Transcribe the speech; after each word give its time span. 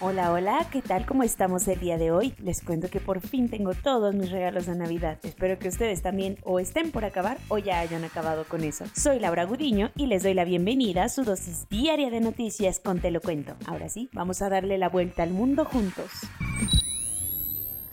Hola, 0.00 0.30
hola, 0.30 0.64
¿qué 0.70 0.80
tal? 0.80 1.04
¿Cómo 1.06 1.24
estamos 1.24 1.66
el 1.66 1.80
día 1.80 1.98
de 1.98 2.12
hoy? 2.12 2.32
Les 2.38 2.62
cuento 2.62 2.88
que 2.88 3.00
por 3.00 3.20
fin 3.20 3.48
tengo 3.48 3.74
todos 3.74 4.14
mis 4.14 4.30
regalos 4.30 4.66
de 4.66 4.76
Navidad. 4.76 5.18
Espero 5.24 5.58
que 5.58 5.66
ustedes 5.66 6.02
también 6.02 6.38
o 6.44 6.60
estén 6.60 6.92
por 6.92 7.04
acabar 7.04 7.36
o 7.48 7.58
ya 7.58 7.80
hayan 7.80 8.04
acabado 8.04 8.44
con 8.44 8.62
eso. 8.62 8.84
Soy 8.94 9.18
Laura 9.18 9.44
Gudiño 9.44 9.90
y 9.96 10.06
les 10.06 10.22
doy 10.22 10.34
la 10.34 10.44
bienvenida 10.44 11.02
a 11.02 11.08
su 11.08 11.24
dosis 11.24 11.68
diaria 11.68 12.10
de 12.10 12.20
noticias 12.20 12.78
con 12.78 13.00
Te 13.00 13.10
lo 13.10 13.20
cuento. 13.20 13.56
Ahora 13.66 13.88
sí, 13.88 14.08
vamos 14.12 14.40
a 14.40 14.48
darle 14.48 14.78
la 14.78 14.88
vuelta 14.88 15.24
al 15.24 15.30
mundo 15.30 15.64
juntos 15.64 16.08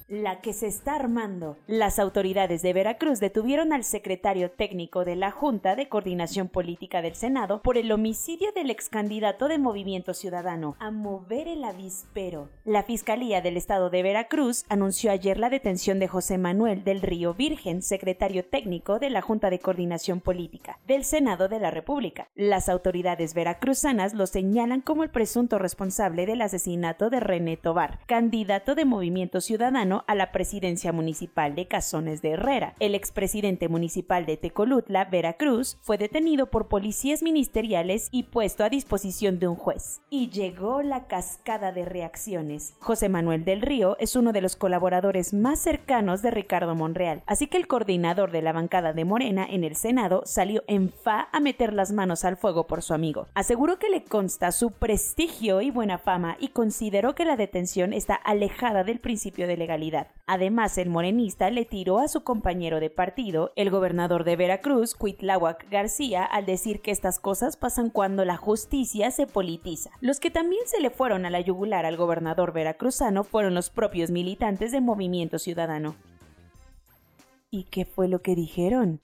la 0.07 0.41
que 0.41 0.53
se 0.53 0.67
está 0.67 0.95
armando. 0.95 1.57
Las 1.67 1.97
autoridades 1.97 2.61
de 2.61 2.73
Veracruz 2.73 3.19
detuvieron 3.19 3.73
al 3.73 3.83
secretario 3.83 4.51
técnico 4.51 5.03
de 5.03 5.15
la 5.15 5.31
Junta 5.31 5.75
de 5.75 5.89
Coordinación 5.89 6.47
Política 6.47 7.01
del 7.01 7.15
Senado 7.15 7.61
por 7.61 7.77
el 7.77 7.91
homicidio 7.91 8.51
del 8.51 8.69
ex 8.69 8.89
candidato 8.89 9.47
de 9.47 9.57
Movimiento 9.57 10.13
Ciudadano 10.13 10.75
a 10.79 10.91
mover 10.91 11.47
el 11.47 11.63
avispero. 11.63 12.49
La 12.65 12.83
Fiscalía 12.83 13.41
del 13.41 13.57
Estado 13.57 13.89
de 13.89 14.03
Veracruz 14.03 14.65
anunció 14.69 15.11
ayer 15.11 15.39
la 15.39 15.49
detención 15.49 15.99
de 15.99 16.07
José 16.07 16.37
Manuel 16.37 16.83
del 16.83 17.01
Río 17.01 17.33
Virgen, 17.33 17.81
secretario 17.81 18.45
técnico 18.45 18.99
de 18.99 19.09
la 19.09 19.21
Junta 19.21 19.49
de 19.49 19.59
Coordinación 19.59 20.21
Política 20.21 20.77
del 20.87 21.03
Senado 21.03 21.47
de 21.47 21.59
la 21.59 21.71
República. 21.71 22.27
Las 22.35 22.69
autoridades 22.69 23.33
veracruzanas 23.33 24.13
lo 24.13 24.27
señalan 24.27 24.81
como 24.81 25.03
el 25.03 25.09
presunto 25.09 25.57
responsable 25.57 26.25
del 26.25 26.41
asesinato 26.41 27.09
de 27.09 27.19
René 27.19 27.57
Tobar, 27.57 27.99
candidato 28.05 28.75
de 28.75 28.85
Movimiento 28.85 29.41
Ciudadano 29.41 29.94
a 30.07 30.15
la 30.15 30.31
presidencia 30.31 30.91
municipal 30.91 31.55
de 31.55 31.67
Cazones 31.67 32.21
de 32.21 32.31
Herrera. 32.31 32.75
El 32.79 32.95
expresidente 32.95 33.69
municipal 33.69 34.25
de 34.25 34.37
Tecolutla, 34.37 35.05
Veracruz, 35.05 35.77
fue 35.81 35.97
detenido 35.97 36.49
por 36.49 36.67
policías 36.67 37.23
ministeriales 37.23 38.09
y 38.11 38.23
puesto 38.23 38.63
a 38.63 38.69
disposición 38.69 39.39
de 39.39 39.47
un 39.47 39.55
juez. 39.55 40.01
Y 40.09 40.29
llegó 40.29 40.81
la 40.81 41.07
cascada 41.07 41.71
de 41.71 41.85
reacciones. 41.85 42.75
José 42.79 43.09
Manuel 43.09 43.45
del 43.45 43.61
Río 43.61 43.95
es 43.99 44.15
uno 44.15 44.33
de 44.33 44.41
los 44.41 44.55
colaboradores 44.55 45.33
más 45.33 45.59
cercanos 45.59 46.21
de 46.21 46.31
Ricardo 46.31 46.75
Monreal, 46.75 47.23
así 47.25 47.47
que 47.47 47.57
el 47.57 47.67
coordinador 47.67 48.31
de 48.31 48.41
la 48.41 48.53
bancada 48.53 48.93
de 48.93 49.05
Morena 49.05 49.45
en 49.49 49.63
el 49.63 49.75
Senado 49.75 50.23
salió 50.25 50.63
en 50.67 50.91
fa 50.91 51.29
a 51.31 51.39
meter 51.39 51.73
las 51.73 51.91
manos 51.91 52.25
al 52.25 52.37
fuego 52.37 52.67
por 52.67 52.81
su 52.81 52.93
amigo. 52.93 53.27
Aseguró 53.33 53.79
que 53.79 53.89
le 53.89 54.03
consta 54.03 54.51
su 54.51 54.71
prestigio 54.71 55.61
y 55.61 55.71
buena 55.71 55.97
fama 55.97 56.37
y 56.39 56.49
consideró 56.49 57.15
que 57.15 57.25
la 57.25 57.37
detención 57.37 57.93
está 57.93 58.15
alejada 58.15 58.83
del 58.83 58.99
principio 58.99 59.47
de 59.47 59.57
legalidad 59.57 59.84
Además, 60.27 60.77
el 60.77 60.89
morenista 60.89 61.49
le 61.49 61.65
tiró 61.65 61.99
a 61.99 62.07
su 62.07 62.23
compañero 62.23 62.79
de 62.79 62.89
partido, 62.89 63.51
el 63.55 63.69
gobernador 63.69 64.23
de 64.23 64.35
Veracruz, 64.35 64.95
Cuitláhuac 64.95 65.69
García, 65.69 66.23
al 66.23 66.45
decir 66.45 66.81
que 66.81 66.91
estas 66.91 67.19
cosas 67.19 67.57
pasan 67.57 67.89
cuando 67.89 68.25
la 68.25 68.37
justicia 68.37 69.11
se 69.11 69.27
politiza. 69.27 69.91
Los 70.01 70.19
que 70.19 70.31
también 70.31 70.63
se 70.65 70.81
le 70.81 70.89
fueron 70.89 71.25
a 71.25 71.29
la 71.29 71.41
yugular 71.41 71.85
al 71.85 71.97
gobernador 71.97 72.53
veracruzano 72.53 73.23
fueron 73.23 73.53
los 73.53 73.69
propios 73.69 74.11
militantes 74.11 74.71
de 74.71 74.81
Movimiento 74.81 75.37
Ciudadano. 75.39 75.95
¿Y 77.51 77.65
qué 77.65 77.85
fue 77.85 78.07
lo 78.07 78.21
que 78.21 78.35
dijeron? 78.35 79.01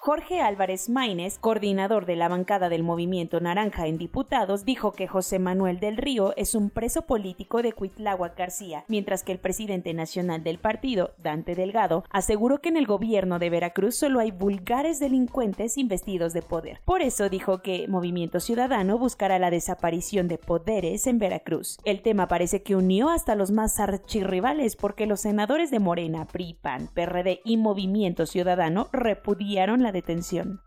Jorge 0.00 0.40
Álvarez 0.40 0.88
Maínez, 0.88 1.38
coordinador 1.40 2.06
de 2.06 2.14
la 2.14 2.28
bancada 2.28 2.68
del 2.68 2.84
Movimiento 2.84 3.40
Naranja 3.40 3.88
en 3.88 3.98
Diputados, 3.98 4.64
dijo 4.64 4.92
que 4.92 5.08
José 5.08 5.40
Manuel 5.40 5.80
del 5.80 5.96
Río 5.96 6.34
es 6.36 6.54
un 6.54 6.70
preso 6.70 7.02
político 7.02 7.62
de 7.62 7.72
Cuitláhuac 7.72 8.38
García, 8.38 8.84
mientras 8.86 9.24
que 9.24 9.32
el 9.32 9.40
presidente 9.40 9.92
nacional 9.94 10.44
del 10.44 10.58
partido, 10.58 11.14
Dante 11.18 11.56
Delgado, 11.56 12.04
aseguró 12.10 12.60
que 12.60 12.68
en 12.68 12.76
el 12.76 12.86
gobierno 12.86 13.40
de 13.40 13.50
Veracruz 13.50 13.96
solo 13.96 14.20
hay 14.20 14.30
vulgares 14.30 15.00
delincuentes 15.00 15.76
investidos 15.76 16.32
de 16.32 16.42
poder. 16.42 16.80
Por 16.84 17.02
eso 17.02 17.28
dijo 17.28 17.60
que 17.60 17.88
Movimiento 17.88 18.38
Ciudadano 18.38 18.98
buscará 18.98 19.40
la 19.40 19.50
desaparición 19.50 20.28
de 20.28 20.38
poderes 20.38 21.08
en 21.08 21.18
Veracruz. 21.18 21.76
El 21.84 22.02
tema 22.02 22.28
parece 22.28 22.62
que 22.62 22.76
unió 22.76 23.10
hasta 23.10 23.34
los 23.34 23.50
más 23.50 23.80
archirrivales 23.80 24.76
porque 24.76 25.06
los 25.06 25.22
senadores 25.22 25.72
de 25.72 25.80
Morena, 25.80 26.24
PRI, 26.24 26.54
PAN, 26.54 26.88
PRD 26.94 27.40
y 27.44 27.56
Movimiento 27.56 28.26
Ciudadano 28.26 28.86
repudiaron 28.92 29.82
la 29.82 29.87
detención 29.92 30.60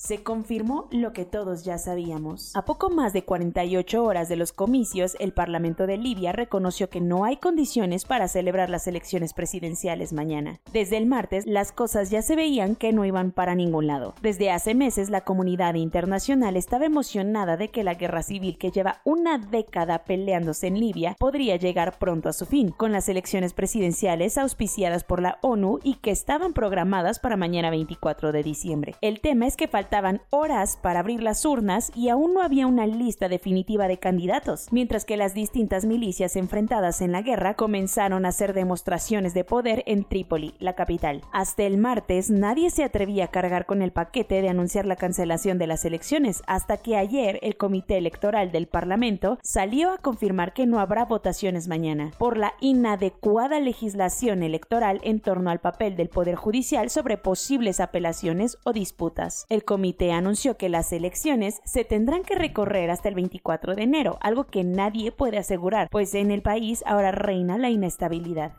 se 0.00 0.22
confirmó 0.22 0.88
lo 0.90 1.12
que 1.12 1.26
todos 1.26 1.62
ya 1.62 1.76
sabíamos. 1.76 2.56
A 2.56 2.64
poco 2.64 2.88
más 2.88 3.12
de 3.12 3.24
48 3.24 4.02
horas 4.02 4.30
de 4.30 4.36
los 4.36 4.50
comicios, 4.50 5.14
el 5.20 5.34
Parlamento 5.34 5.86
de 5.86 5.98
Libia 5.98 6.32
reconoció 6.32 6.88
que 6.88 7.02
no 7.02 7.24
hay 7.24 7.36
condiciones 7.36 8.06
para 8.06 8.26
celebrar 8.26 8.70
las 8.70 8.86
elecciones 8.86 9.34
presidenciales 9.34 10.14
mañana. 10.14 10.60
Desde 10.72 10.96
el 10.96 11.04
martes, 11.04 11.44
las 11.44 11.70
cosas 11.70 12.08
ya 12.08 12.22
se 12.22 12.34
veían 12.34 12.76
que 12.76 12.94
no 12.94 13.04
iban 13.04 13.30
para 13.30 13.54
ningún 13.54 13.88
lado. 13.88 14.14
Desde 14.22 14.50
hace 14.50 14.74
meses, 14.74 15.10
la 15.10 15.20
comunidad 15.20 15.74
internacional 15.74 16.56
estaba 16.56 16.86
emocionada 16.86 17.58
de 17.58 17.68
que 17.68 17.84
la 17.84 17.92
guerra 17.92 18.22
civil 18.22 18.56
que 18.56 18.70
lleva 18.70 19.02
una 19.04 19.36
década 19.36 20.04
peleándose 20.04 20.68
en 20.68 20.80
Libia 20.80 21.14
podría 21.18 21.56
llegar 21.56 21.98
pronto 21.98 22.30
a 22.30 22.32
su 22.32 22.46
fin, 22.46 22.70
con 22.70 22.90
las 22.90 23.10
elecciones 23.10 23.52
presidenciales 23.52 24.38
auspiciadas 24.38 25.04
por 25.04 25.20
la 25.20 25.38
ONU 25.42 25.78
y 25.82 25.96
que 25.96 26.10
estaban 26.10 26.54
programadas 26.54 27.18
para 27.18 27.36
mañana 27.36 27.68
24 27.68 28.32
de 28.32 28.42
diciembre. 28.42 28.94
El 29.02 29.20
tema 29.20 29.46
es 29.46 29.58
que 29.58 29.68
falta 29.68 29.89
faltaban 29.90 30.22
horas 30.30 30.78
para 30.80 31.00
abrir 31.00 31.20
las 31.20 31.44
urnas 31.44 31.90
y 31.96 32.10
aún 32.10 32.32
no 32.32 32.42
había 32.42 32.68
una 32.68 32.86
lista 32.86 33.28
definitiva 33.28 33.88
de 33.88 33.98
candidatos, 33.98 34.68
mientras 34.70 35.04
que 35.04 35.16
las 35.16 35.34
distintas 35.34 35.84
milicias 35.84 36.36
enfrentadas 36.36 37.00
en 37.00 37.10
la 37.10 37.22
guerra 37.22 37.54
comenzaron 37.54 38.24
a 38.24 38.28
hacer 38.28 38.52
demostraciones 38.52 39.34
de 39.34 39.42
poder 39.42 39.82
en 39.86 40.04
Trípoli, 40.04 40.54
la 40.60 40.76
capital. 40.76 41.22
Hasta 41.32 41.64
el 41.64 41.76
martes 41.76 42.30
nadie 42.30 42.70
se 42.70 42.84
atrevía 42.84 43.24
a 43.24 43.30
cargar 43.32 43.66
con 43.66 43.82
el 43.82 43.90
paquete 43.90 44.40
de 44.42 44.48
anunciar 44.48 44.86
la 44.86 44.94
cancelación 44.94 45.58
de 45.58 45.66
las 45.66 45.84
elecciones, 45.84 46.44
hasta 46.46 46.76
que 46.76 46.96
ayer 46.96 47.40
el 47.42 47.56
Comité 47.56 47.98
Electoral 47.98 48.52
del 48.52 48.68
Parlamento 48.68 49.40
salió 49.42 49.90
a 49.90 49.98
confirmar 49.98 50.52
que 50.52 50.66
no 50.66 50.78
habrá 50.78 51.04
votaciones 51.04 51.66
mañana, 51.66 52.12
por 52.16 52.36
la 52.36 52.54
inadecuada 52.60 53.58
legislación 53.58 54.44
electoral 54.44 55.00
en 55.02 55.18
torno 55.18 55.50
al 55.50 55.58
papel 55.58 55.96
del 55.96 56.10
Poder 56.10 56.36
Judicial 56.36 56.90
sobre 56.90 57.16
posibles 57.16 57.80
apelaciones 57.80 58.56
o 58.62 58.72
disputas. 58.72 59.46
El 59.48 59.64
comité 59.80 60.12
anunció 60.12 60.58
que 60.58 60.68
las 60.68 60.92
elecciones 60.92 61.62
se 61.64 61.86
tendrán 61.86 62.22
que 62.22 62.34
recorrer 62.34 62.90
hasta 62.90 63.08
el 63.08 63.14
24 63.14 63.74
de 63.74 63.84
enero, 63.84 64.18
algo 64.20 64.44
que 64.44 64.62
nadie 64.62 65.10
puede 65.10 65.38
asegurar, 65.38 65.88
pues 65.90 66.14
en 66.14 66.30
el 66.30 66.42
país 66.42 66.84
ahora 66.84 67.12
reina 67.12 67.56
la 67.56 67.70
inestabilidad 67.70 68.52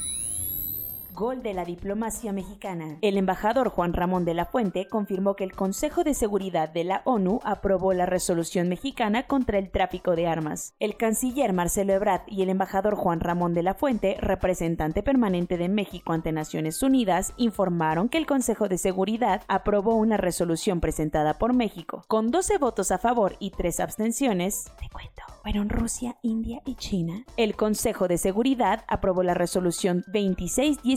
gol 1.14 1.44
de 1.44 1.54
la 1.54 1.66
diplomacia 1.66 2.34
mexicana. 2.34 2.98
El 3.02 3.18
embajador 3.18 3.70
Juan 3.70 3.94
Ramón 3.94 4.26
de 4.26 4.34
la 4.34 4.46
Fuente 4.46 4.88
confirmó 4.88 5.36
que 5.36 5.44
el 5.44 5.54
Consejo 5.54 6.04
de 6.04 6.14
Seguridad 6.14 6.70
de 6.70 6.84
la 6.84 7.02
ONU 7.06 7.40
aprobó 7.44 7.94
la 7.94 8.06
resolución 8.06 8.70
mexicana 8.70 9.28
contra 9.28 9.58
el 9.58 9.70
tráfico 9.70 10.16
de 10.16 10.28
armas. 10.28 10.74
El 10.80 10.98
canciller 10.98 11.54
Marcelo 11.54 11.94
Ebrard 11.94 12.24
y 12.28 12.42
el 12.42 12.50
embajador 12.50 12.96
Juan 12.96 13.20
Ramón 13.20 13.54
de 13.54 13.64
la 13.64 13.74
Fuente, 13.74 14.18
representante 14.20 15.04
permanente 15.04 15.58
de 15.58 15.70
México 15.70 16.14
ante 16.14 16.32
Naciones 16.32 16.82
Unidas, 16.84 17.34
informaron 17.38 18.10
que 18.10 18.18
el 18.18 18.26
Consejo 18.26 18.68
de 18.68 18.78
Seguridad 18.78 19.44
aprobó 19.48 19.96
una 19.96 20.18
resolución 20.18 20.80
presentada 20.80 21.38
por 21.38 21.54
México, 21.54 22.04
con 22.08 22.32
12 22.32 22.58
votos 22.58 22.92
a 22.92 22.98
favor 22.98 23.36
y 23.40 23.52
3 23.52 23.80
abstenciones. 23.80 24.72
Te 24.80 24.90
cuento 24.90 25.22
fueron 25.42 25.70
Rusia, 25.70 26.18
India 26.22 26.62
y 26.66 26.76
China. 26.76 27.26
El 27.36 27.56
Consejo 27.56 28.08
de 28.08 28.18
Seguridad 28.18 28.86
aprobó 28.88 29.24
la 29.24 29.34
resolución 29.34 30.04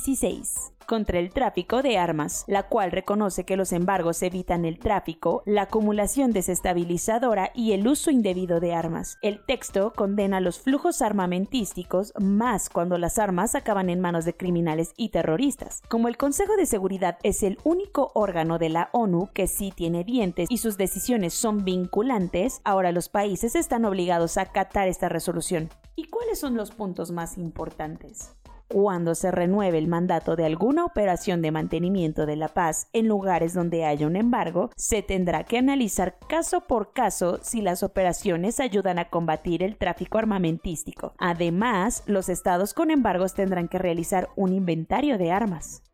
2616 0.04 0.74
contra 0.84 1.18
el 1.18 1.30
tráfico 1.30 1.82
de 1.82 1.96
armas, 1.96 2.44
la 2.46 2.64
cual 2.64 2.92
reconoce 2.92 3.44
que 3.44 3.56
los 3.56 3.72
embargos 3.72 4.22
evitan 4.22 4.66
el 4.66 4.78
tráfico, 4.78 5.42
la 5.46 5.62
acumulación 5.62 6.32
desestabilizadora 6.32 7.52
y 7.54 7.72
el 7.72 7.88
uso 7.88 8.10
indebido 8.10 8.60
de 8.60 8.74
armas. 8.74 9.16
El 9.22 9.42
texto 9.46 9.94
condena 9.96 10.40
los 10.40 10.58
flujos 10.60 11.00
armamentísticos 11.00 12.12
más 12.20 12.68
cuando 12.68 12.98
las 12.98 13.18
armas 13.18 13.54
acaban 13.54 13.88
en 13.88 14.00
manos 14.00 14.26
de 14.26 14.36
criminales 14.36 14.92
y 14.98 15.08
terroristas. 15.08 15.80
Como 15.88 16.08
el 16.08 16.18
Consejo 16.18 16.54
de 16.56 16.66
Seguridad 16.66 17.16
es 17.22 17.42
el 17.42 17.58
único 17.64 18.12
órgano 18.14 18.58
de 18.58 18.68
la 18.68 18.90
ONU 18.92 19.30
que 19.32 19.46
sí 19.46 19.72
tiene 19.74 20.04
dientes 20.04 20.48
y 20.50 20.58
sus 20.58 20.76
decisiones 20.76 21.32
son 21.32 21.64
vinculantes, 21.64 22.60
ahora 22.64 22.92
los 22.92 23.08
países 23.08 23.54
están 23.54 23.86
obligados 23.86 24.36
a 24.36 24.42
acatar 24.42 24.88
esta 24.88 25.08
resolución. 25.08 25.70
¿Y 25.96 26.08
cuáles 26.08 26.38
son 26.40 26.56
los 26.56 26.72
puntos 26.72 27.10
más 27.10 27.38
importantes? 27.38 28.34
Cuando 28.74 29.14
se 29.14 29.30
renueve 29.30 29.78
el 29.78 29.86
mandato 29.86 30.34
de 30.34 30.46
alguna 30.46 30.84
operación 30.84 31.40
de 31.42 31.52
mantenimiento 31.52 32.26
de 32.26 32.34
la 32.34 32.48
paz 32.48 32.88
en 32.92 33.06
lugares 33.06 33.54
donde 33.54 33.84
haya 33.84 34.04
un 34.04 34.16
embargo, 34.16 34.70
se 34.74 35.00
tendrá 35.00 35.44
que 35.44 35.58
analizar 35.58 36.18
caso 36.28 36.62
por 36.62 36.92
caso 36.92 37.38
si 37.40 37.62
las 37.62 37.84
operaciones 37.84 38.58
ayudan 38.58 38.98
a 38.98 39.10
combatir 39.10 39.62
el 39.62 39.76
tráfico 39.76 40.18
armamentístico. 40.18 41.14
Además, 41.18 42.02
los 42.06 42.28
estados 42.28 42.74
con 42.74 42.90
embargos 42.90 43.34
tendrán 43.34 43.68
que 43.68 43.78
realizar 43.78 44.30
un 44.34 44.52
inventario 44.52 45.18
de 45.18 45.30
armas. 45.30 45.84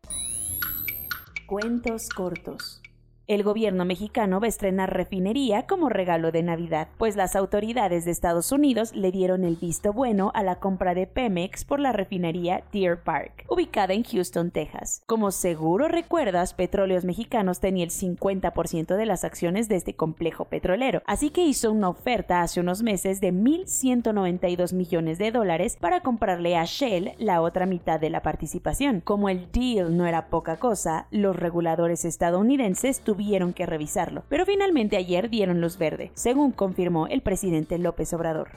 Cuentos 1.45 2.09
cortos. 2.09 2.80
El 3.31 3.43
gobierno 3.43 3.85
mexicano 3.85 4.41
va 4.41 4.47
a 4.47 4.49
estrenar 4.49 4.93
refinería 4.93 5.65
como 5.65 5.87
regalo 5.87 6.33
de 6.33 6.43
Navidad, 6.43 6.89
pues 6.97 7.15
las 7.15 7.37
autoridades 7.37 8.03
de 8.03 8.11
Estados 8.11 8.51
Unidos 8.51 8.93
le 8.93 9.09
dieron 9.09 9.45
el 9.45 9.55
visto 9.55 9.93
bueno 9.93 10.33
a 10.35 10.43
la 10.43 10.59
compra 10.59 10.93
de 10.93 11.07
Pemex 11.07 11.63
por 11.63 11.79
la 11.79 11.93
refinería 11.93 12.65
Deer 12.73 13.01
Park, 13.01 13.45
ubicada 13.47 13.93
en 13.93 14.03
Houston, 14.03 14.51
Texas. 14.51 15.01
Como 15.05 15.31
seguro 15.31 15.87
recuerdas, 15.87 16.53
Petróleos 16.53 17.05
Mexicanos 17.05 17.61
tenía 17.61 17.85
el 17.85 17.91
50% 17.91 18.97
de 18.97 19.05
las 19.05 19.23
acciones 19.23 19.69
de 19.69 19.77
este 19.77 19.95
complejo 19.95 20.43
petrolero, 20.43 21.01
así 21.05 21.29
que 21.29 21.45
hizo 21.45 21.71
una 21.71 21.87
oferta 21.87 22.41
hace 22.41 22.59
unos 22.59 22.83
meses 22.83 23.21
de 23.21 23.31
1.192 23.31 24.73
millones 24.73 25.17
de 25.19 25.31
dólares 25.31 25.77
para 25.79 26.01
comprarle 26.01 26.57
a 26.57 26.65
Shell 26.65 27.13
la 27.17 27.41
otra 27.41 27.65
mitad 27.65 27.97
de 27.97 28.09
la 28.09 28.23
participación. 28.23 28.99
Como 28.99 29.29
el 29.29 29.49
deal 29.53 29.95
no 29.95 30.05
era 30.05 30.27
poca 30.27 30.57
cosa, 30.57 31.07
los 31.11 31.37
reguladores 31.37 32.03
estadounidenses 32.03 32.99
tuvieron 32.99 33.20
tuvieron 33.21 33.53
que 33.53 33.67
revisarlo, 33.67 34.23
pero 34.29 34.47
finalmente 34.47 34.97
ayer 34.97 35.29
dieron 35.29 35.61
luz 35.61 35.77
verde, 35.77 36.09
según 36.15 36.51
confirmó 36.51 37.05
el 37.05 37.21
presidente 37.21 37.77
López 37.77 38.11
Obrador. 38.13 38.49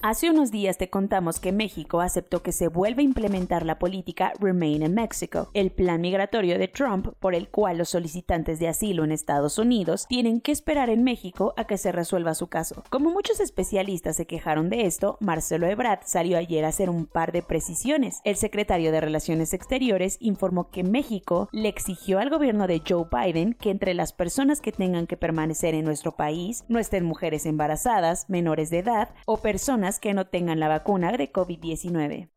Hace 0.00 0.30
unos 0.30 0.52
días 0.52 0.78
te 0.78 0.90
contamos 0.90 1.40
que 1.40 1.50
México 1.50 2.00
aceptó 2.00 2.40
que 2.40 2.52
se 2.52 2.68
vuelva 2.68 3.00
a 3.00 3.04
implementar 3.04 3.66
la 3.66 3.80
política 3.80 4.32
Remain 4.38 4.84
in 4.84 4.94
Mexico, 4.94 5.50
el 5.54 5.72
plan 5.72 6.00
migratorio 6.00 6.56
de 6.56 6.68
Trump 6.68 7.08
por 7.18 7.34
el 7.34 7.48
cual 7.48 7.78
los 7.78 7.88
solicitantes 7.88 8.60
de 8.60 8.68
asilo 8.68 9.02
en 9.02 9.10
Estados 9.10 9.58
Unidos 9.58 10.06
tienen 10.08 10.40
que 10.40 10.52
esperar 10.52 10.88
en 10.88 11.02
México 11.02 11.52
a 11.56 11.64
que 11.64 11.78
se 11.78 11.90
resuelva 11.90 12.34
su 12.34 12.46
caso. 12.46 12.84
Como 12.90 13.10
muchos 13.10 13.40
especialistas 13.40 14.14
se 14.14 14.28
quejaron 14.28 14.70
de 14.70 14.86
esto, 14.86 15.18
Marcelo 15.20 15.66
Ebrard 15.66 16.02
salió 16.04 16.38
ayer 16.38 16.64
a 16.64 16.68
hacer 16.68 16.90
un 16.90 17.06
par 17.06 17.32
de 17.32 17.42
precisiones. 17.42 18.20
El 18.22 18.36
secretario 18.36 18.92
de 18.92 19.00
Relaciones 19.00 19.52
Exteriores 19.52 20.16
informó 20.20 20.70
que 20.70 20.84
México 20.84 21.48
le 21.50 21.68
exigió 21.68 22.20
al 22.20 22.30
gobierno 22.30 22.68
de 22.68 22.82
Joe 22.88 23.06
Biden 23.10 23.52
que 23.54 23.70
entre 23.70 23.94
las 23.94 24.12
personas 24.12 24.60
que 24.60 24.70
tengan 24.70 25.08
que 25.08 25.16
permanecer 25.16 25.74
en 25.74 25.84
nuestro 25.84 26.12
país 26.12 26.64
no 26.68 26.78
estén 26.78 27.04
mujeres 27.04 27.46
embarazadas, 27.46 28.26
menores 28.30 28.70
de 28.70 28.78
edad 28.78 29.08
o 29.26 29.38
personas 29.38 29.87
que 29.98 30.12
no 30.12 30.26
tengan 30.26 30.60
la 30.60 30.68
vacuna 30.68 31.12
de 31.12 31.32
COVID-19. 31.32 32.28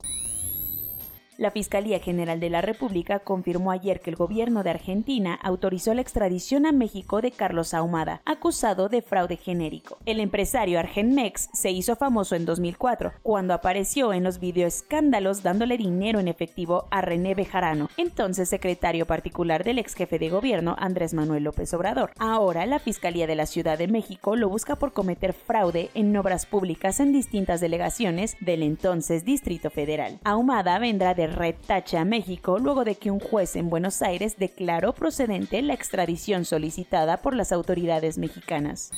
La 1.42 1.50
Fiscalía 1.50 2.00
General 2.00 2.40
de 2.40 2.52
la 2.52 2.62
República 2.62 3.18
confirmó 3.18 3.72
ayer 3.72 4.00
que 4.00 4.12
el 4.12 4.16
gobierno 4.16 4.62
de 4.62 4.70
Argentina 4.70 5.40
autorizó 5.42 5.92
la 5.96 6.02
extradición 6.02 6.68
a 6.68 6.72
México 6.72 7.20
de 7.20 7.32
Carlos 7.32 7.74
Ahumada, 7.74 8.22
acusado 8.26 8.90
de 8.90 9.02
fraude 9.02 9.38
genérico. 9.38 9.98
El 10.06 10.20
empresario 10.20 10.78
Argenmex 10.78 11.50
se 11.52 11.72
hizo 11.72 11.96
famoso 11.96 12.36
en 12.36 12.46
2004, 12.46 13.14
cuando 13.24 13.56
apareció 13.56 14.14
en 14.14 14.24
los 14.24 14.40
videoescándalos 14.40 15.42
dándole 15.42 15.80
dinero 15.80 16.20
en 16.20 16.28
efectivo 16.28 16.86
a 16.92 17.02
René 17.02 17.34
Bejarano, 17.34 17.90
entonces 17.98 18.48
secretario 18.48 19.08
particular 19.08 19.64
del 19.64 19.80
ex 19.80 19.96
jefe 19.96 20.20
de 20.20 20.30
gobierno 20.30 20.76
Andrés 20.78 21.16
Manuel 21.16 21.46
López 21.46 21.74
Obrador. 21.74 22.12
Ahora 22.20 22.68
la 22.68 22.78
Fiscalía 22.78 23.26
de 23.26 23.36
la 23.36 23.48
Ciudad 23.48 23.80
de 23.80 23.88
México 23.88 24.36
lo 24.36 24.48
busca 24.48 24.76
por 24.76 24.94
cometer 24.94 25.34
fraude 25.34 25.90
en 25.96 26.16
obras 26.16 26.46
públicas 26.46 27.00
en 27.00 27.12
distintas 27.12 27.62
delegaciones 27.62 28.38
del 28.42 28.62
entonces 28.62 29.26
Distrito 29.26 29.72
Federal. 29.72 30.20
Ahumada 30.24 30.78
vendrá 30.78 31.16
de 31.16 31.31
retache 31.32 31.98
a 31.98 32.06
México 32.06 32.60
luego 32.60 32.84
de 32.84 32.96
que 32.96 33.12
un 33.12 33.20
juez 33.20 33.56
en 33.56 33.70
Buenos 33.70 34.02
Aires 34.02 34.38
declaró 34.38 34.94
procedente 34.94 35.62
la 35.62 35.74
extradición 35.74 36.46
solicitada 36.46 37.18
por 37.18 37.36
las 37.36 37.52
autoridades 37.52 38.18
mexicanas. 38.18 38.92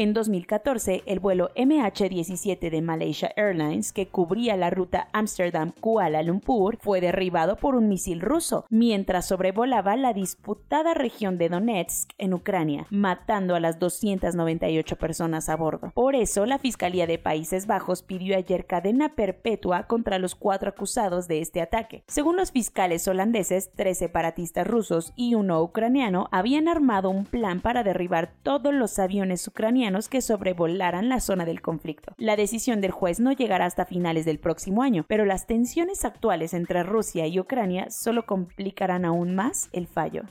En 0.00 0.14
2014, 0.14 1.02
el 1.04 1.20
vuelo 1.20 1.50
MH17 1.56 2.70
de 2.70 2.80
Malaysia 2.80 3.34
Airlines, 3.36 3.92
que 3.92 4.08
cubría 4.08 4.56
la 4.56 4.70
ruta 4.70 5.08
Amsterdam-Kuala 5.12 6.22
Lumpur, 6.22 6.78
fue 6.80 7.02
derribado 7.02 7.56
por 7.56 7.74
un 7.74 7.86
misil 7.86 8.22
ruso 8.22 8.64
mientras 8.70 9.28
sobrevolaba 9.28 9.98
la 9.98 10.14
disputada 10.14 10.94
región 10.94 11.36
de 11.36 11.50
Donetsk 11.50 12.12
en 12.16 12.32
Ucrania, 12.32 12.86
matando 12.88 13.54
a 13.54 13.60
las 13.60 13.78
298 13.78 14.96
personas 14.96 15.50
a 15.50 15.56
bordo. 15.56 15.92
Por 15.92 16.14
eso, 16.14 16.46
la 16.46 16.58
Fiscalía 16.58 17.06
de 17.06 17.18
Países 17.18 17.66
Bajos 17.66 18.02
pidió 18.02 18.38
ayer 18.38 18.64
cadena 18.64 19.10
perpetua 19.14 19.82
contra 19.82 20.18
los 20.18 20.34
cuatro 20.34 20.70
acusados 20.70 21.28
de 21.28 21.42
este 21.42 21.60
ataque. 21.60 22.04
Según 22.06 22.36
los 22.36 22.52
fiscales 22.52 23.06
holandeses, 23.06 23.70
tres 23.76 23.98
separatistas 23.98 24.66
rusos 24.66 25.12
y 25.14 25.34
uno 25.34 25.62
ucraniano 25.62 26.26
habían 26.32 26.68
armado 26.68 27.10
un 27.10 27.26
plan 27.26 27.60
para 27.60 27.82
derribar 27.82 28.32
todos 28.42 28.72
los 28.72 28.98
aviones 28.98 29.46
ucranianos 29.46 29.89
que 30.08 30.22
sobrevolaran 30.22 31.08
la 31.08 31.20
zona 31.20 31.44
del 31.44 31.60
conflicto. 31.60 32.14
La 32.16 32.36
decisión 32.36 32.80
del 32.80 32.90
juez 32.90 33.20
no 33.20 33.32
llegará 33.32 33.66
hasta 33.66 33.86
finales 33.86 34.24
del 34.24 34.38
próximo 34.38 34.82
año, 34.82 35.04
pero 35.08 35.24
las 35.24 35.46
tensiones 35.46 36.04
actuales 36.04 36.54
entre 36.54 36.82
Rusia 36.82 37.26
y 37.26 37.38
Ucrania 37.40 37.90
solo 37.90 38.26
complicarán 38.26 39.04
aún 39.04 39.34
más 39.34 39.68
el 39.72 39.86
fallo. 39.86 40.22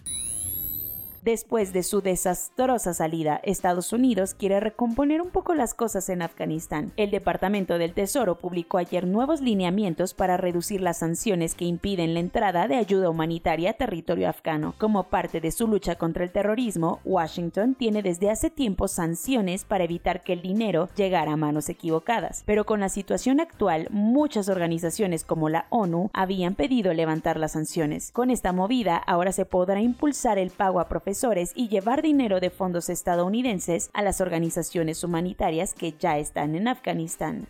Después 1.22 1.74
de 1.74 1.84
su 1.84 2.02
desastrosa 2.02 2.94
salida, 2.94 3.42
Estados 3.44 3.92
Unidos 3.92 4.34
quiere 4.34 4.62
recomponer 4.62 5.22
un 5.22 5.32
poco 5.32 5.54
las 5.54 5.74
cosas 5.74 6.08
en 6.08 6.22
Afganistán. 6.22 6.94
El 6.96 7.12
Departamento 7.12 7.78
del 7.78 7.94
Tesoro 7.94 8.36
publicó 8.36 8.78
ayer 8.78 9.06
nuevos 9.06 9.42
lineamientos 9.42 10.14
para 10.14 10.38
reducir 10.38 10.80
las 10.80 11.00
sanciones 11.00 11.56
que 11.56 11.66
impiden 11.66 12.14
la 12.14 12.22
entrada 12.22 12.70
de 12.70 12.78
ayuda 12.78 13.10
humanitaria 13.10 13.72
a 13.72 13.74
territorio 13.74 14.30
afgano. 14.30 14.76
Como 14.78 15.10
parte 15.10 15.42
de 15.42 15.52
su 15.52 15.68
lucha 15.68 15.96
contra 15.96 16.24
el 16.24 16.32
terrorismo, 16.32 17.02
Washington 17.04 17.76
tiene 17.76 18.02
desde 18.02 18.30
hace 18.30 18.50
tiempo 18.50 18.88
sanciones 18.88 19.66
para 19.66 19.84
evitar 19.84 20.24
que 20.24 20.32
el 20.32 20.42
dinero 20.42 20.88
llegara 20.96 21.34
a 21.34 21.38
manos 21.38 21.68
equivocadas. 21.68 22.44
Pero 22.46 22.66
con 22.66 22.80
la 22.80 22.88
situación 22.88 23.42
actual, 23.42 23.90
muchas 23.92 24.48
organizaciones 24.48 25.26
como 25.26 25.50
la 25.50 25.66
ONU 25.70 26.12
habían 26.14 26.56
pedido 26.56 26.94
levantar 26.94 27.38
las 27.38 27.52
sanciones. 27.52 28.14
Con 28.14 28.30
esta 28.30 28.54
movida, 28.54 28.96
ahora 28.96 29.34
se 29.34 29.44
podrá 29.44 29.82
impulsar 29.82 30.38
el 30.38 30.50
pago 30.50 30.80
a 30.80 30.88
profesionales 30.88 31.09
y 31.56 31.68
llevar 31.70 32.02
dinero 32.02 32.40
de 32.40 32.50
fondos 32.50 32.90
estadounidenses 32.90 33.90
a 33.94 34.02
las 34.02 34.22
organizaciones 34.22 35.04
humanitarias 35.04 35.74
que 35.74 35.94
ya 35.98 36.18
están 36.18 36.56
en 36.56 36.68
Afganistán. 36.68 37.48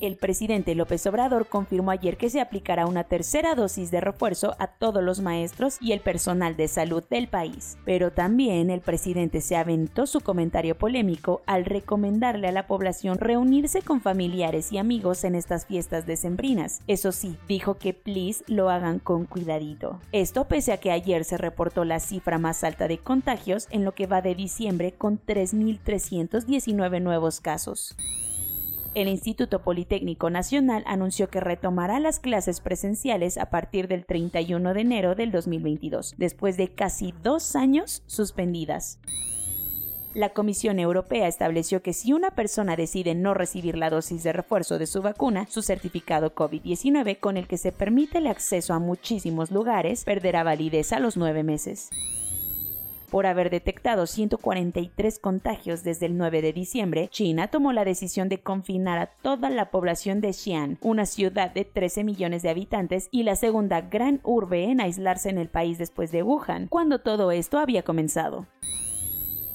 El 0.00 0.16
presidente 0.16 0.76
López 0.76 1.04
Obrador 1.08 1.48
confirmó 1.48 1.90
ayer 1.90 2.16
que 2.16 2.30
se 2.30 2.40
aplicará 2.40 2.86
una 2.86 3.02
tercera 3.02 3.56
dosis 3.56 3.90
de 3.90 4.00
refuerzo 4.00 4.54
a 4.60 4.68
todos 4.68 5.02
los 5.02 5.20
maestros 5.20 5.78
y 5.80 5.90
el 5.90 5.98
personal 5.98 6.56
de 6.56 6.68
salud 6.68 7.02
del 7.10 7.26
país. 7.26 7.76
Pero 7.84 8.12
también 8.12 8.70
el 8.70 8.80
presidente 8.80 9.40
se 9.40 9.56
aventó 9.56 10.06
su 10.06 10.20
comentario 10.20 10.78
polémico 10.78 11.42
al 11.46 11.64
recomendarle 11.64 12.46
a 12.46 12.52
la 12.52 12.68
población 12.68 13.18
reunirse 13.18 13.82
con 13.82 14.00
familiares 14.00 14.70
y 14.70 14.78
amigos 14.78 15.24
en 15.24 15.34
estas 15.34 15.66
fiestas 15.66 16.06
decembrinas. 16.06 16.80
Eso 16.86 17.10
sí, 17.10 17.36
dijo 17.48 17.74
que 17.74 17.92
please 17.92 18.44
lo 18.46 18.70
hagan 18.70 19.00
con 19.00 19.24
cuidadito. 19.24 19.98
Esto 20.12 20.44
pese 20.46 20.70
a 20.70 20.78
que 20.78 20.92
ayer 20.92 21.24
se 21.24 21.38
reportó 21.38 21.84
la 21.84 21.98
cifra 21.98 22.38
más 22.38 22.62
alta 22.62 22.86
de 22.86 22.98
contagios 22.98 23.66
en 23.70 23.84
lo 23.84 23.96
que 23.96 24.06
va 24.06 24.22
de 24.22 24.36
diciembre 24.36 24.92
con 24.92 25.20
3.319 25.20 27.02
nuevos 27.02 27.40
casos. 27.40 27.96
El 28.98 29.06
Instituto 29.06 29.62
Politécnico 29.62 30.28
Nacional 30.28 30.82
anunció 30.84 31.30
que 31.30 31.38
retomará 31.38 32.00
las 32.00 32.18
clases 32.18 32.60
presenciales 32.60 33.38
a 33.38 33.48
partir 33.48 33.86
del 33.86 34.04
31 34.04 34.74
de 34.74 34.80
enero 34.80 35.14
del 35.14 35.30
2022, 35.30 36.16
después 36.18 36.56
de 36.56 36.74
casi 36.74 37.14
dos 37.22 37.54
años 37.54 38.02
suspendidas. 38.08 38.98
La 40.14 40.30
Comisión 40.30 40.80
Europea 40.80 41.28
estableció 41.28 41.80
que 41.80 41.92
si 41.92 42.12
una 42.12 42.32
persona 42.32 42.74
decide 42.74 43.14
no 43.14 43.34
recibir 43.34 43.78
la 43.78 43.88
dosis 43.88 44.24
de 44.24 44.32
refuerzo 44.32 44.80
de 44.80 44.88
su 44.88 45.00
vacuna, 45.00 45.46
su 45.48 45.62
certificado 45.62 46.34
COVID-19 46.34 47.20
con 47.20 47.36
el 47.36 47.46
que 47.46 47.56
se 47.56 47.70
permite 47.70 48.18
el 48.18 48.26
acceso 48.26 48.74
a 48.74 48.80
muchísimos 48.80 49.52
lugares 49.52 50.02
perderá 50.02 50.42
validez 50.42 50.92
a 50.92 50.98
los 50.98 51.16
nueve 51.16 51.44
meses 51.44 51.90
por 53.10 53.26
haber 53.26 53.50
detectado 53.50 54.06
143 54.06 55.18
contagios 55.18 55.82
desde 55.82 56.06
el 56.06 56.16
9 56.16 56.42
de 56.42 56.52
diciembre, 56.52 57.08
China 57.10 57.48
tomó 57.48 57.72
la 57.72 57.84
decisión 57.84 58.28
de 58.28 58.40
confinar 58.40 58.98
a 58.98 59.06
toda 59.06 59.50
la 59.50 59.70
población 59.70 60.20
de 60.20 60.32
Xi'an, 60.32 60.78
una 60.82 61.06
ciudad 61.06 61.52
de 61.52 61.64
13 61.64 62.04
millones 62.04 62.42
de 62.42 62.50
habitantes 62.50 63.08
y 63.10 63.22
la 63.22 63.36
segunda 63.36 63.80
gran 63.80 64.20
urbe 64.22 64.64
en 64.64 64.80
aislarse 64.80 65.30
en 65.30 65.38
el 65.38 65.48
país 65.48 65.78
después 65.78 66.12
de 66.12 66.22
Wuhan, 66.22 66.68
cuando 66.68 67.00
todo 67.00 67.30
esto 67.30 67.58
había 67.58 67.82
comenzado. 67.82 68.46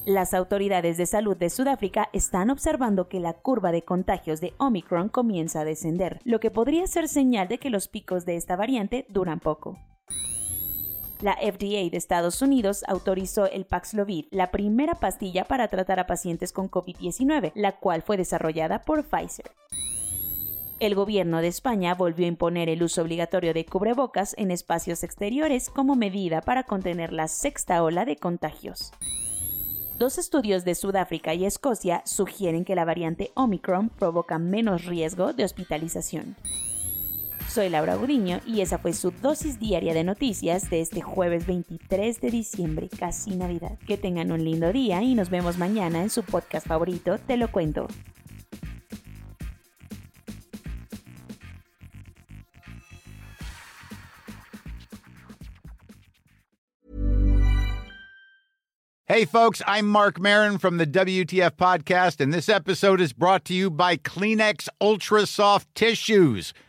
Las 0.06 0.34
autoridades 0.34 0.98
de 0.98 1.06
salud 1.06 1.38
de 1.38 1.50
Sudáfrica 1.50 2.10
están 2.12 2.50
observando 2.50 3.08
que 3.08 3.22
la 3.22 3.32
curva 3.34 3.72
de 3.72 3.84
contagios 3.84 4.42
de 4.42 4.54
Omicron 4.58 5.08
comienza 5.08 5.62
a 5.62 5.66
descender, 5.66 6.20
lo 6.26 6.42
que 6.42 6.52
podría 6.52 6.86
ser 6.88 7.08
señal 7.08 7.48
de 7.48 7.58
que 7.58 7.70
los 7.70 7.88
picos 7.88 8.26
de 8.26 8.36
esta 8.36 8.58
variante 8.58 9.06
duran 9.08 9.40
poco. 9.40 9.78
La 11.24 11.38
FDA 11.38 11.89
de 11.89 11.96
Estados 11.96 12.42
Unidos 12.42 12.84
autorizó 12.86 13.46
el 13.46 13.63
Paxlovid, 13.63 14.25
la 14.32 14.51
primera 14.51 14.96
pastilla 14.96 15.46
para 15.46 15.70
tratar 15.70 15.98
a 16.01 16.06
pacientes 16.06 16.51
con 16.51 16.70
COVID-19, 16.70 17.53
la 17.56 17.77
cual 17.77 18.01
fue 18.01 18.18
desarrollada 18.18 18.82
por 18.82 19.06
Pfizer. 19.06 19.50
El 20.82 20.96
gobierno 20.96 21.39
de 21.39 21.48
España 21.48 21.96
volvió 21.96 22.25
a 22.25 22.27
imponer 22.27 22.68
el 22.68 22.84
uso 22.84 23.03
obligatorio 23.03 23.53
de 23.53 23.65
cubrebocas 23.65 24.36
en 24.38 24.51
espacios 24.51 25.01
exteriores 25.01 25.70
como 25.70 25.96
medida 25.96 26.42
para 26.42 26.63
contener 26.63 27.13
la 27.13 27.30
sexta 27.30 27.82
ola 27.84 28.03
de 28.03 28.18
contagios. 28.18 28.92
Dos 29.98 30.18
estudios 30.18 30.65
de 30.65 30.75
Sudáfrica 30.75 31.34
y 31.34 31.46
Escocia 31.46 32.01
sugieren 32.06 32.65
que 32.65 32.75
la 32.75 32.84
variante 32.84 33.32
Omicron 33.36 33.88
provoca 33.88 34.39
menos 34.39 34.84
riesgo 34.84 35.32
de 35.32 35.46
hospitalización. 35.46 36.36
Soy 37.54 37.70
Laura 37.70 37.94
Gudiño 37.94 38.40
y 38.48 38.62
esa 38.62 38.80
fue 38.80 38.94
su 38.94 39.12
dosis 39.12 39.60
diaria 39.60 39.94
de 39.94 40.04
noticias 40.04 40.72
de 40.72 40.82
este 40.82 41.02
jueves 41.02 41.46
23 41.46 42.20
de 42.20 42.32
diciembre, 42.32 42.90
casi 42.90 43.36
Navidad. 43.36 43.78
Que 43.86 43.96
tengan 43.96 44.32
un 44.32 44.44
lindo 44.44 44.74
día 44.74 45.04
y 45.04 45.14
nos 45.14 45.30
vemos 45.30 45.60
mañana 45.60 46.02
en 46.02 46.10
su 46.10 46.24
podcast 46.24 46.66
favorito, 46.66 47.20
Te 47.20 47.38
lo 47.38 47.52
cuento. 47.52 47.86
Hey, 59.06 59.26
folks, 59.26 59.62
I'm 59.68 59.88
Mark 59.88 60.20
Marin 60.20 60.58
from 60.58 60.78
the 60.78 60.88
WTF 60.88 61.52
Podcast, 61.52 62.20
and 62.20 62.34
this 62.34 62.50
episode 62.50 63.00
is 63.00 63.14
brought 63.14 63.46
to 63.46 63.54
you 63.54 63.70
by 63.70 63.96
Kleenex 63.96 64.70
Ultra 64.82 65.28
Soft 65.28 65.68
Tissues 65.76 66.52